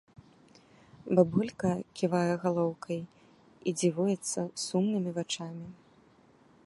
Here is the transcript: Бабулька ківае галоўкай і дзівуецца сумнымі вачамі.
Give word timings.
Бабулька 1.19 1.69
ківае 2.01 2.31
галоўкай 2.45 3.01
і 3.03 3.69
дзівуецца 3.83 4.39
сумнымі 4.67 5.11
вачамі. 5.21 5.67